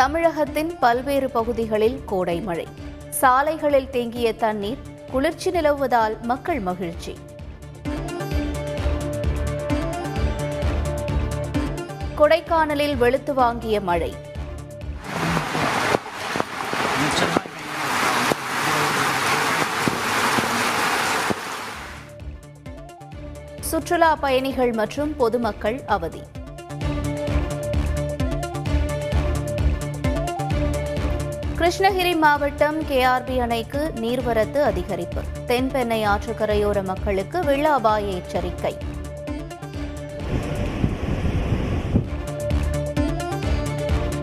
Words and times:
தமிழகத்தின் 0.00 0.78
பல்வேறு 0.78 1.30
பகுதிகளில் 1.30 2.04
கோடை 2.04 2.40
மழை. 2.40 2.66
சாலைகளில் 3.10 3.90
தேங்கிய 3.90 4.34
தண்ணீர் 4.34 4.78
குளிர்ச்சி 5.10 5.50
நிலவுவதால் 5.50 6.20
மக்கள் 6.20 6.60
மகிழ்ச்சி. 6.60 7.18
கொடைக்கானலில் 12.18 12.96
வெளுத்து 12.96 13.34
வாங்கிய 13.34 13.80
மழை. 13.80 14.14
சுற்றுலா 23.60 24.16
பயணிகள் 24.16 24.72
மற்றும் 24.72 25.16
பொதுமக்கள் 25.16 25.82
அவதி. 25.86 26.22
கிருஷ்ணகிரி 31.60 32.16
மாவட்டம் 32.16 32.82
கேஆர்பி 32.82 33.38
அணைக்கு 33.38 33.92
நீர்வரத்து 33.94 34.60
அதிகரிப்பு. 34.70 35.22
தென்பெண்ணை 35.46 35.98
ஆற்றுக்கரையோர 36.06 36.84
மக்களுக்கு 36.84 37.44
வெள்ள 37.44 37.72
அபாய 37.72 38.06
எச்சரிக்கை. 38.06 38.76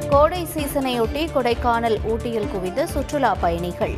கோடை 0.09 0.47
சீசனையொட்டி 0.55 1.23
கொடைக்கானல் 1.35 1.97
ஊட்டியில் 2.03 2.47
குவிந்த 2.47 2.87
சுற்றுலா 2.87 3.35
பயணிகள். 3.35 3.95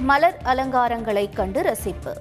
மலர் 0.00 0.36
அலங்காரங்களை 0.44 1.32
கண்டு 1.32 1.62
ரசிப்பு. 1.62 2.12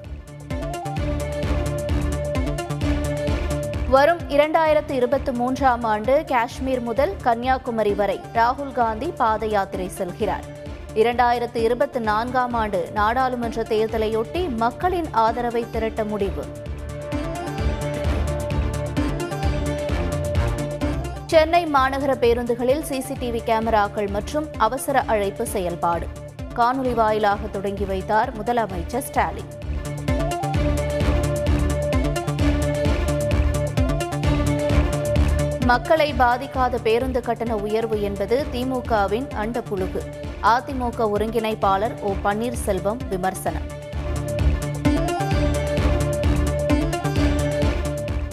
வரும் 3.89 4.19
இரண்டாயிரத்து 4.29 4.89
இருபத்தி 4.89 5.31
மூன்றாம் 5.31 5.83
ஆண்டு 5.83 6.25
காஷ்மீர் 6.27 6.81
முதல் 6.81 7.13
கன்னியாகுமரி 7.21 7.93
வரை 7.93 8.19
ராகுல் 8.33 8.71
காந்தி 8.71 9.07
பாத 9.07 9.45
யாத்திரை 9.45 9.91
செல்கிறார். 9.97 10.45
இரண்டாயிரத்து 10.95 11.55
இருபத்தி 11.55 11.99
நான்காம் 11.99 12.53
ஆண்டு 12.53 12.89
நாடாளுமன்ற 12.93 13.63
தேர்தலையொட்டி 13.63 14.55
மக்களின் 14.55 15.09
ஆதரவை 15.11 15.65
திரட்ட 15.71 16.03
முடிவு. 16.03 16.45
சென்னை 21.25 21.65
மாநகர 21.65 22.15
பேருந்துகளில் 22.15 22.83
சிசிடிவி 22.89 23.41
கேமராக்கள் 23.45 24.09
மற்றும் 24.09 24.47
அவசர 24.57 25.01
அழைப்பு 25.01 25.47
செயல்பாடு. 25.47 26.07
காணொலி 26.59 26.93
வாயிலாக 26.93 27.47
தொடங்கி 27.47 27.85
வைத்தார் 27.85 28.29
முதலமைச்சர் 28.37 29.05
ஸ்டாலின். 29.09 29.51
மக்களை 35.65 36.13
பாதிக்காத 36.13 36.77
பேருந்து 36.83 37.21
கட்டண 37.21 37.55
உயர்வு 37.55 38.01
என்பது 38.01 38.45
திமுகவின் 38.53 39.29
அண்ட 39.29 39.63
புழுகு. 39.69 40.01
அதிமுக 40.43 41.07
ஒருங்கிணைப்பாளர் 41.15 41.99
ஓ 41.99 42.13
பன்னீர்செல்வம் 42.23 43.01
விமர்சனம். 43.09 43.67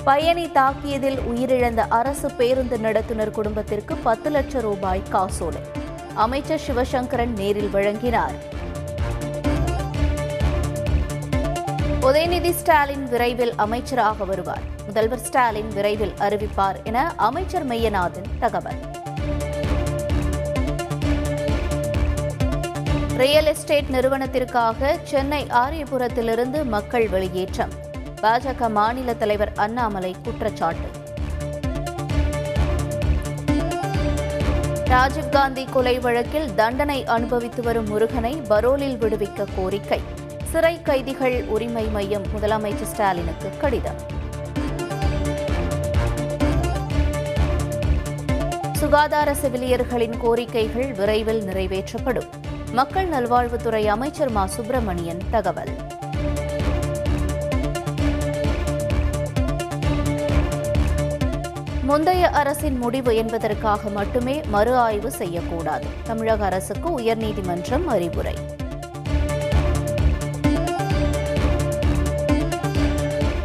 பயணி 0.04 0.46
தாக்கியதில் 0.46 1.18
உயிரிழந்த 1.30 1.82
அரசு 1.88 2.30
பேருந்து 2.30 2.78
நடத்துனர் 2.78 3.30
குடும்பத்திற்கு 3.30 3.96
பத்து 3.96 4.30
லட்சம் 4.30 4.60
ரூபாய் 4.60 5.02
காசோலை. 5.10 5.84
அமைச்சர் 6.16 6.60
சிவசங்கரன் 6.66 7.32
நேரில் 7.36 7.68
வழங்கினார். 7.68 8.34
உதயநிதி 12.00 12.50
ஸ்டாலின் 12.50 13.08
விரைவில் 13.08 13.52
அமைச்சராக 13.56 14.24
வருவார். 14.24 14.62
முதல்வர் 14.86 15.18
ஸ்டாலின் 15.18 15.68
விரைவில் 15.68 16.12
அறிவிப்பார் 16.18 16.84
என 16.84 17.12
அமைச்சர் 17.16 17.68
மெய்யநாதன் 17.68 18.28
தகவல். 18.38 18.80
ரியல் 23.16 23.46
எஸ்டேட் 23.46 23.88
நிறுவனத்திற்காக 23.90 24.98
சென்னை 25.02 25.44
ஆரியபுரத்திலிருந்து 25.44 26.64
மக்கள் 26.64 27.08
வெளியேற்றம். 27.08 27.70
பாஜக 28.22 28.70
மாநில 28.70 29.14
தலைவர் 29.14 29.52
அண்ணாமலை 29.56 30.14
குற்றச்சாட்டு. 30.22 31.05
ராஜீவ்காந்தி 34.86 35.72
கொலை 35.72 35.98
வழக்கில் 35.98 36.54
தண்டனை 36.54 37.04
அனுபவித்து 37.04 37.62
வரும் 37.62 37.88
முருகனை 37.88 38.34
பரோலில் 38.34 38.96
விடுவிக்க 38.96 39.46
கோரிக்கை. 39.56 40.00
சிறை 40.50 40.82
கைதிகள் 40.82 41.44
உரிமை 41.44 41.84
மையம் 41.84 42.22
முதலமைச்சர் 42.22 42.82
ஸ்டாலினுக்கு 42.82 43.50
கடிதம். 43.60 44.14
சுகாதார 48.72 49.32
செவிலியர்களின் 49.32 50.14
கோரிக்கைகள் 50.24 50.96
விரைவில் 50.96 51.42
நிறைவேற்றப்படும். 51.42 52.28
மக்கள் 52.72 53.08
நல்வாழ்வுத்துறை 53.08 53.86
அமைச்சர் 53.86 54.30
மா. 54.30 54.46
சுப்பிரமணியன் 54.46 55.20
தகவல். 55.30 55.85
முந்தைய 61.88 62.28
அரசின் 62.28 62.78
முடிவு 62.78 63.16
என்பதற்காக 63.16 63.88
மட்டுமே 63.88 64.40
மறு 64.48 64.76
ஆய்வு 64.76 65.10
செய்யக்கூடாது. 65.10 65.86
தமிழக 66.04 66.44
அரசுக்கு 66.44 66.88
உயர்நீதிமன்றம் 66.98 67.84
அறிவுரை. 67.84 68.34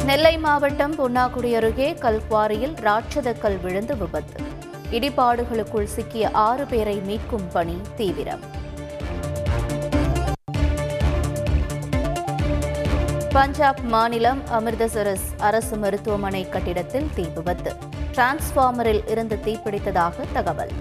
நெல்லை 0.04 0.38
மாவட்டம் 0.38 0.94
பொன்னாக்குடி 0.94 1.54
அருகே 1.54 1.92
கல்குவாரியில் 1.92 2.74
ராட்சதக்கல் 2.80 3.60
விழுந்து 3.60 3.96
விபத்து. 3.96 4.40
இடிபாடுகளுக்குள் 4.90 5.84
சிக்கிய 5.84 6.30
ஆறு 6.30 6.64
பேரை 6.64 6.96
மீட்கும் 6.96 7.46
பணி 7.52 7.80
தீவிரம். 7.96 8.44
பஞ்சாப் 13.32 13.80
மாநிலம் 13.80 14.42
அமிர்தசரஸ் 14.58 15.28
அரசு 15.38 15.76
மருத்துவமனை 15.76 16.48
கட்டிடத்தில் 16.48 17.10
தீ 17.14 17.22
விபத்து. 17.34 17.91
டிரான்ஸ்ஃபார்மரில் 18.14 19.02
இருந்து 19.10 19.36
தீப்பிடித்ததாக 19.44 20.12
தகவல். 20.32 20.72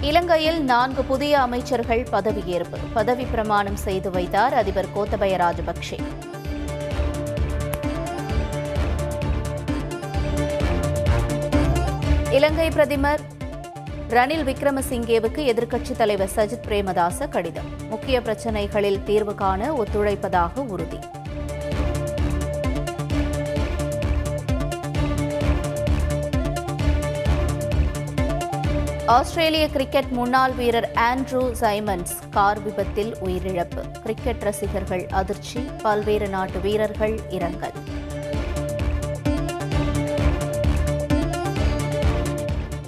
இலங்கையில் 0.00 0.64
நான்கு 0.64 1.02
புதிய 1.04 1.40
அமைச்சர்கள் 1.40 2.02
பதவியேற்பு. 2.12 2.78
பதவி 2.92 3.24
பிரமாணம் 3.24 3.76
செய்து 3.76 4.10
வைத்தார் 4.10 4.54
அதிபர் 4.54 4.92
கோத்தபய 4.96 5.36
ராஜபக்சே 5.44 5.98
இலங்கை 12.34 12.70
பிரதமர் 12.70 13.20
ரணில் 14.08 14.44
விக்ரமசிங்கேவுக்கு 14.44 15.36
எதிர்க்கட்சித் 15.36 15.96
தலைவர் 15.96 16.30
சஜித் 16.34 16.66
பிரேமதாச 16.68 17.28
கடிதம். 17.28 17.88
முக்கிய 17.88 18.22
பிரச்சினைகளில் 18.22 19.02
தீர்வு 19.02 19.34
காண 19.34 19.72
ஒத்துழைப்பதாக 19.72 20.56
உறுதி. 20.56 20.98
ஆஸ்திரேலிய 29.06 29.68
கிரிக்கெட் 29.68 30.08
முன்னாள் 30.10 30.52
வீரர் 30.52 30.90
ஆண்ட்ரூ 30.94 31.54
சைமன்ஸ் 31.60 32.14
கார் 32.30 32.62
விபத்தில் 32.62 33.16
உயிரிழப்பு. 33.24 33.90
கிரிக்கெட் 34.02 34.42
ரசிகர்கள் 34.42 35.06
அதிர்ச்சி. 35.10 35.60
பல்வேறு 35.82 36.28
நாட்டு 36.28 36.60
வீரர்கள் 36.60 37.20
இரங்கல். 37.28 37.83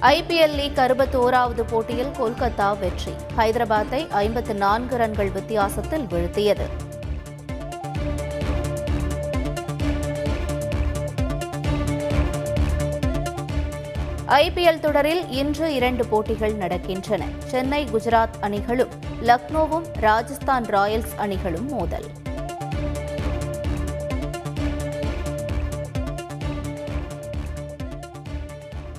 ஐபிஎல் 0.06 0.54
லீக் 0.54 0.76
அறுபத்தோராவது 0.76 1.62
போட்டியில் 1.62 2.10
கொல்கத்தா 2.18 2.78
வெற்றி. 2.78 3.12
ஹைதராபாத்தை 3.36 4.10
ஐம்பத்து 4.10 4.54
நான்கு 4.54 4.96
ரன்கள் 4.96 5.32
வித்தியாசத்தில் 5.32 6.04
வீழ்த்தியது. 6.04 6.66
ஐபிஎல் 14.26 14.80
தொடரில் 14.80 15.30
இன்று 15.30 15.74
இரண்டு 15.74 16.06
போட்டிகள் 16.06 16.54
நடக்கின்றன. 16.54 17.22
சென்னை 17.38 17.88
குஜராத் 17.92 18.38
அணிகளும் 18.40 18.94
லக்னோவும் 19.22 19.84
ராஜஸ்தான் 20.00 20.64
ராயல்ஸ் 20.64 21.16
அணிகளும் 21.16 21.68
மோதல். 21.68 22.06